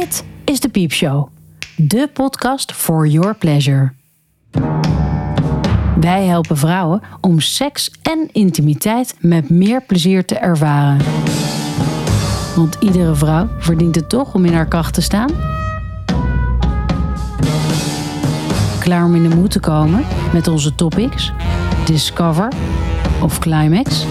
[0.00, 1.28] Dit is de Piepshow,
[1.76, 3.92] de podcast for your pleasure.
[6.00, 11.04] Wij helpen vrouwen om seks en intimiteit met meer plezier te ervaren.
[12.56, 15.30] Want iedere vrouw verdient het toch om in haar kracht te staan?
[18.80, 21.32] Klaar om in de moed te komen met onze topics?
[21.84, 22.52] Discover
[23.22, 24.06] of Climax?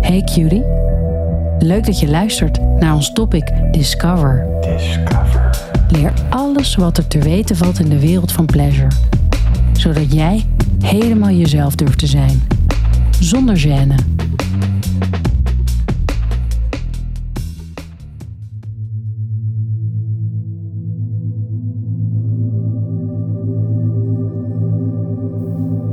[0.00, 0.64] Hey cutie,
[1.62, 4.46] leuk dat je luistert naar ons topic Discover.
[4.60, 5.50] Discover.
[5.88, 8.88] Leer alles wat er te weten valt in de wereld van pleasure.
[9.72, 10.46] Zodat jij
[10.80, 12.42] helemaal jezelf durft te zijn.
[13.20, 13.94] Zonder gêne.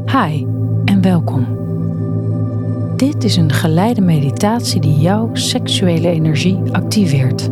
[0.06, 0.46] Hi
[0.86, 1.67] en welkom.
[2.98, 7.50] Dit is een geleide meditatie die jouw seksuele energie activeert.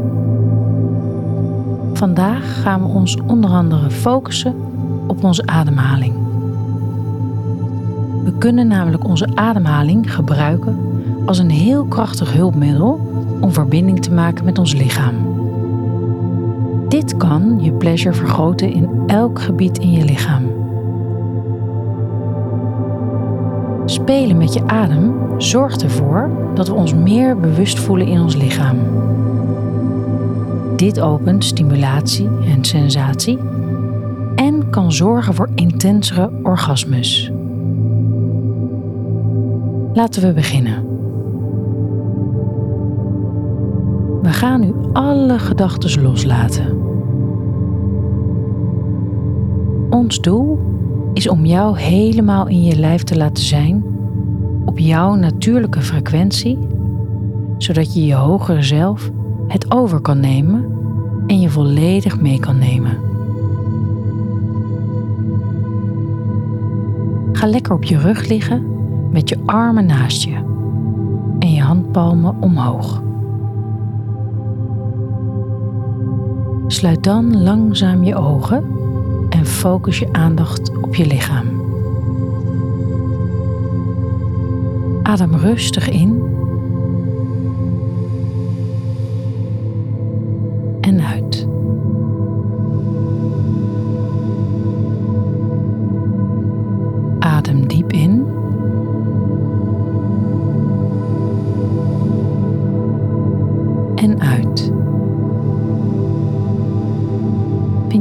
[1.94, 4.56] Vandaag gaan we ons onder andere focussen
[5.08, 6.14] op onze ademhaling.
[8.24, 10.80] We kunnen namelijk onze ademhaling gebruiken
[11.26, 13.00] als een heel krachtig hulpmiddel
[13.40, 15.16] om verbinding te maken met ons lichaam.
[16.90, 20.65] Dit kan je pleasure vergroten in elk gebied in je lichaam.
[23.96, 28.78] Spelen met je adem zorgt ervoor dat we ons meer bewust voelen in ons lichaam.
[30.76, 33.40] Dit opent stimulatie en sensatie
[34.36, 37.32] en kan zorgen voor intensere orgasmes.
[39.94, 40.88] Laten we beginnen.
[44.22, 46.82] We gaan nu alle gedachten loslaten.
[49.90, 50.75] Ons doel
[51.16, 53.84] is om jou helemaal in je lijf te laten zijn
[54.66, 56.58] op jouw natuurlijke frequentie,
[57.58, 59.12] zodat je je hogere zelf
[59.48, 60.66] het over kan nemen
[61.28, 62.98] en je volledig mee kan nemen.
[67.32, 68.66] Ga lekker op je rug liggen
[69.12, 70.36] met je armen naast je
[71.40, 73.04] en je handpalmen omhoog.
[76.68, 78.64] Sluit dan langzaam je ogen
[79.46, 81.64] focus je aandacht op je lichaam.
[85.04, 86.35] Adem rustig in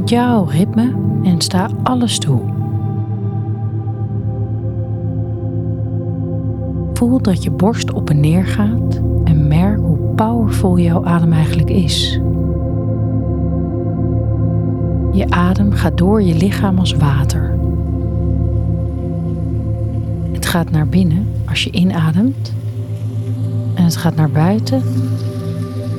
[0.05, 0.93] Vind jouw ritme
[1.23, 2.41] en sta alles toe.
[6.95, 11.71] Voel dat je borst op en neer gaat en merk hoe powerful jouw adem eigenlijk
[11.71, 12.21] is.
[15.13, 17.59] Je adem gaat door je lichaam als water.
[20.33, 22.53] Het gaat naar binnen als je inademt
[23.75, 24.83] en het gaat naar buiten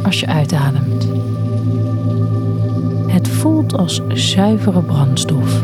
[0.03, 1.07] als je uitademt.
[3.77, 5.63] Als zuivere brandstof.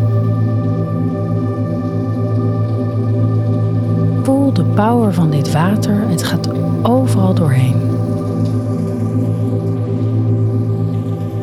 [4.24, 6.50] Voel de power van dit water, het gaat
[6.84, 7.76] overal doorheen.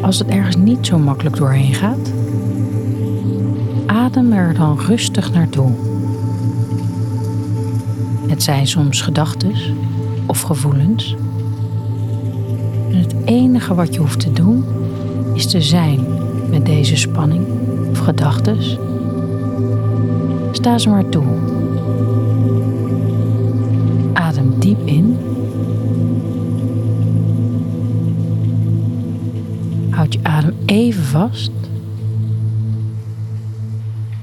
[0.00, 2.12] Als het ergens niet zo makkelijk doorheen gaat,
[3.86, 5.70] adem er dan rustig naartoe.
[8.26, 9.52] Het zijn soms gedachten
[10.26, 11.16] of gevoelens.
[12.90, 14.64] En het enige wat je hoeft te doen
[15.34, 17.46] is te zijn met deze spanning
[17.90, 18.56] of gedachten.
[20.52, 21.24] Sta ze maar toe.
[24.12, 25.16] Adem diep in.
[29.90, 31.50] Houd je adem even vast.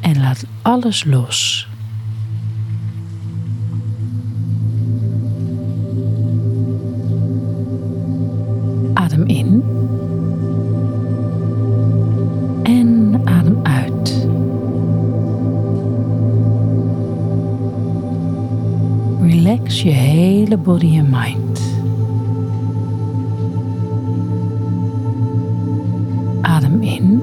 [0.01, 1.67] En laat alles los.
[19.45, 21.61] Relax je hele body en mind.
[26.41, 27.21] Adem in.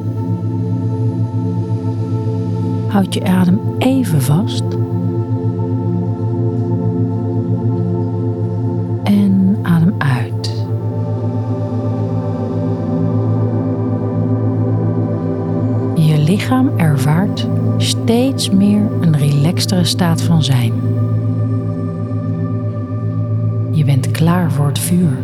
[2.89, 4.63] Houd je adem even vast.
[9.03, 10.67] En adem uit.
[15.95, 20.73] Je lichaam ervaart steeds meer een relaxtere staat van zijn
[24.23, 25.19] klaar voor het vuur.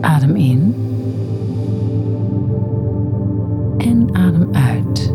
[0.00, 0.74] Adem in.
[3.78, 5.14] En adem uit.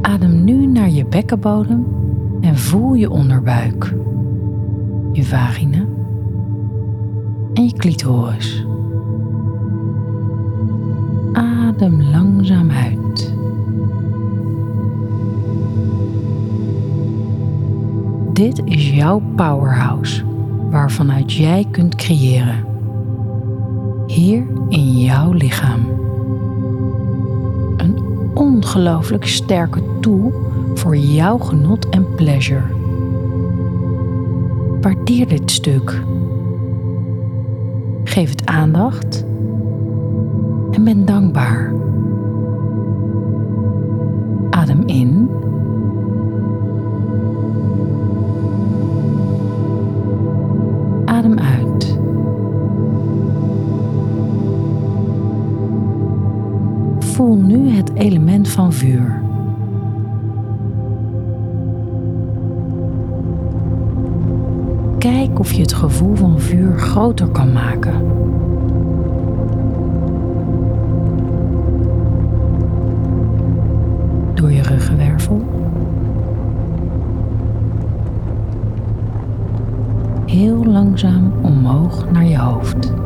[0.00, 1.86] Adem nu naar je bekkenbodem
[2.40, 3.94] en voel je onderbuik,
[5.12, 5.84] je vagina
[7.54, 8.66] en je clitoris.
[11.32, 13.38] Adem langzaam uit.
[18.40, 20.24] Dit is jouw powerhouse,
[20.70, 22.64] waarvanuit jij kunt creëren.
[24.06, 25.80] Hier in jouw lichaam.
[27.76, 27.98] Een
[28.34, 30.32] ongelooflijk sterke tool
[30.74, 32.64] voor jouw genot en pleasure.
[34.80, 36.02] Waardeer dit stuk.
[38.04, 39.24] Geef het aandacht
[40.70, 41.79] en ben dankbaar.
[57.80, 59.22] Het element van vuur.
[64.98, 67.94] Kijk of je het gevoel van vuur groter kan maken.
[74.34, 75.40] Door je ruggenwervel.
[80.26, 82.99] Heel langzaam omhoog naar je hoofd.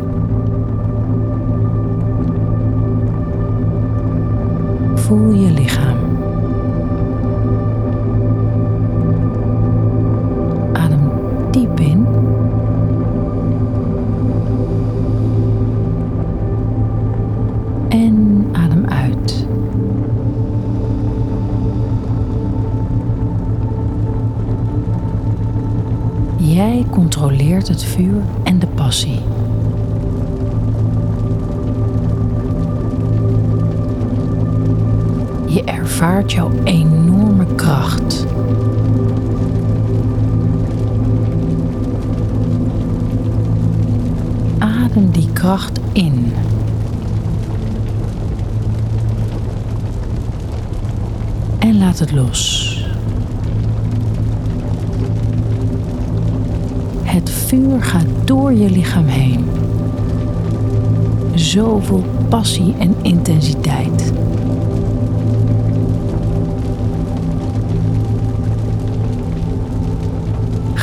[5.04, 5.96] Voel je lichaam.
[10.72, 11.10] Adem
[11.50, 12.06] diep in.
[17.88, 19.46] En adem uit.
[26.36, 29.33] Jij controleert het vuur en de passie.
[35.54, 38.26] Je ervaart jouw enorme kracht.
[44.58, 46.32] Adem die kracht in.
[51.58, 52.72] En laat het los.
[57.02, 59.44] Het vuur gaat door je lichaam heen.
[61.34, 64.12] Zoveel passie en intensiteit.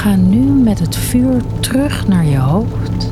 [0.01, 3.11] Ga nu met het vuur terug naar je hoofd,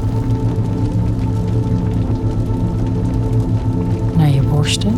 [4.18, 4.94] naar je borsten,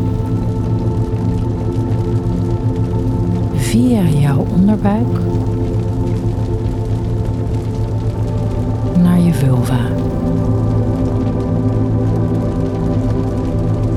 [3.55, 5.19] via jouw onderbuik
[8.97, 9.79] naar je vulva.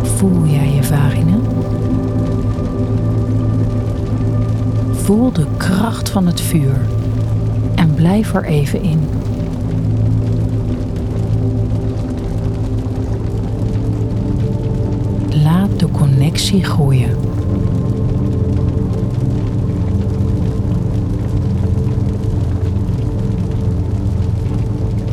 [0.02, 1.36] Voel jij je vagina?
[4.92, 6.76] Voel de kracht van het vuur
[7.94, 9.00] blijf er even in.
[15.42, 17.10] Laat de connectie groeien.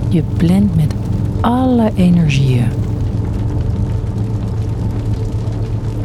[0.10, 0.94] Je blendt met
[1.42, 2.68] alle energieën.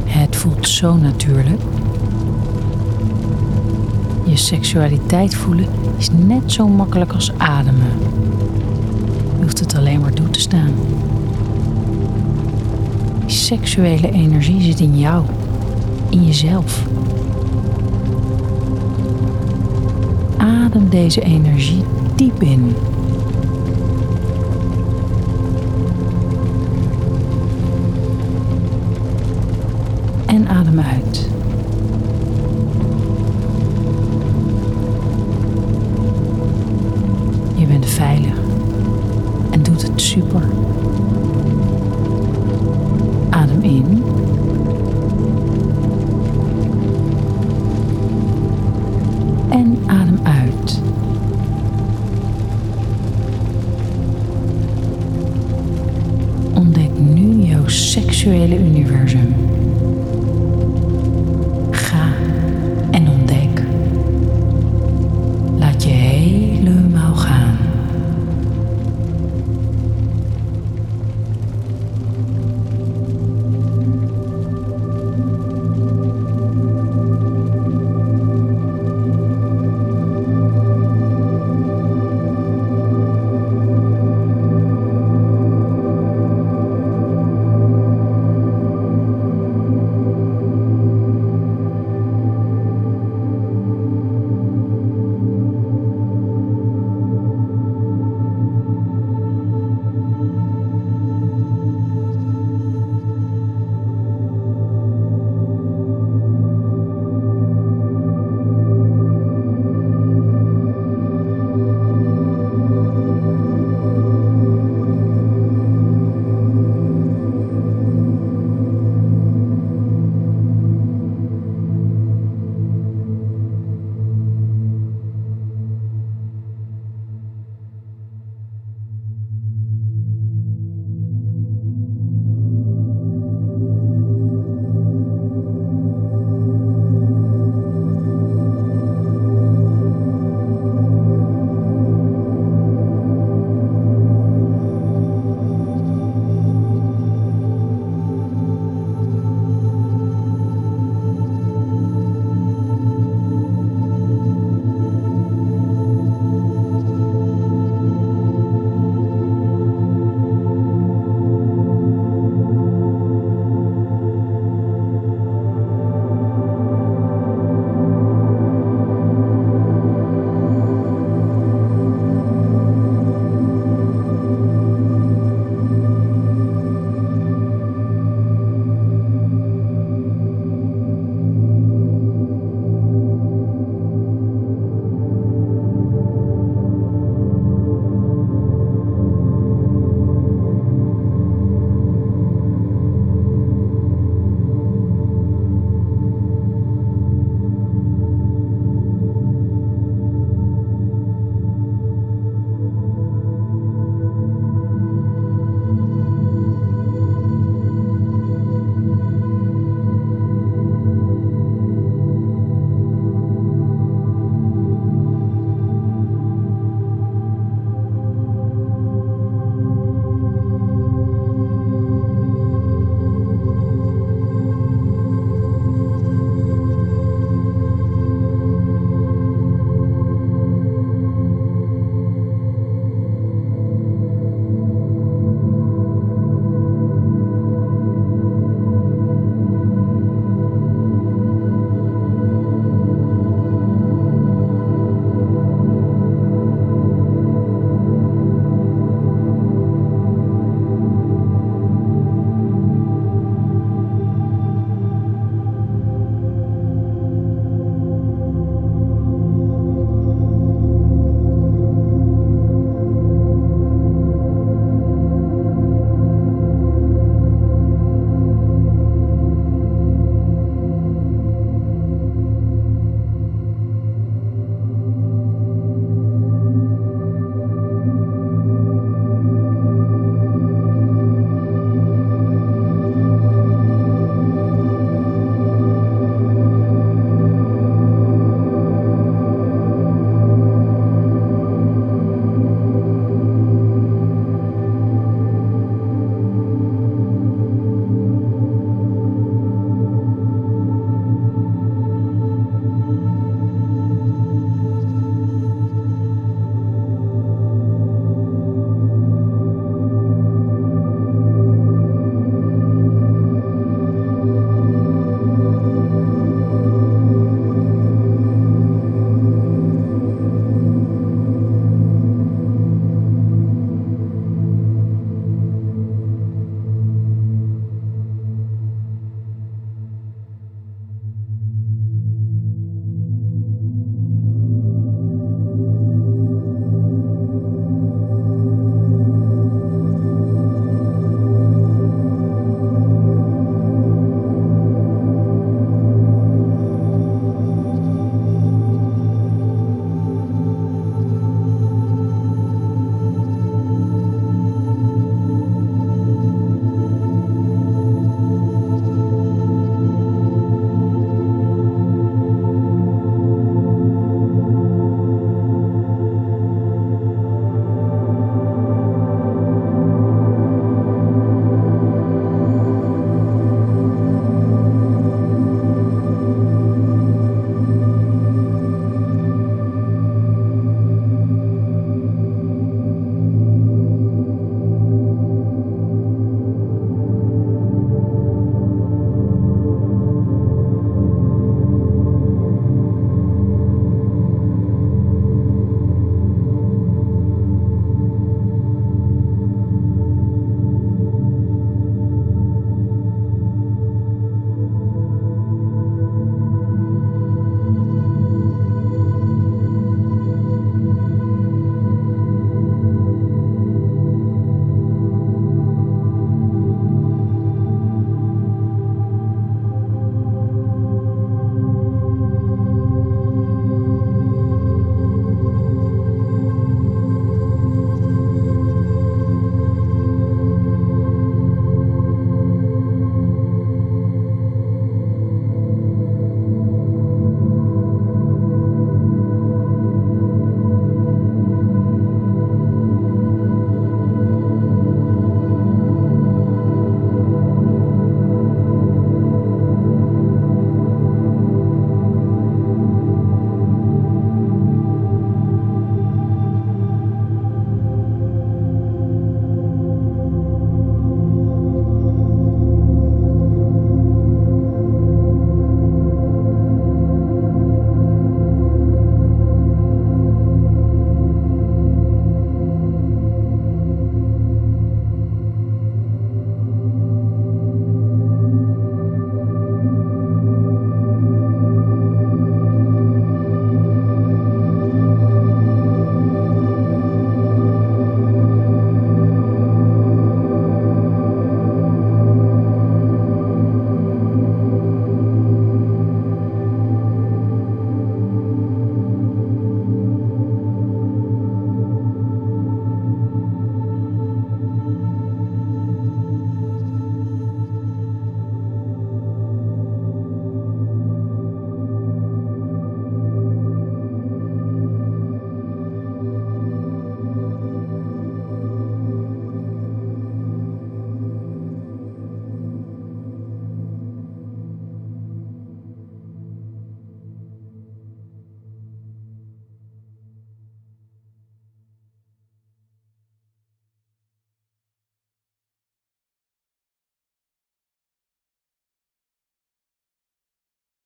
[0.05, 1.61] Het voelt zo natuurlijk.
[4.37, 5.67] Je seksualiteit voelen
[5.99, 7.93] is net zo makkelijk als ademen.
[9.37, 10.71] Je hoeft het alleen maar toe te staan.
[13.27, 15.25] Die seksuele energie zit in jou,
[16.11, 16.87] in jezelf.
[20.37, 21.85] Adem deze energie
[22.17, 22.75] diep in.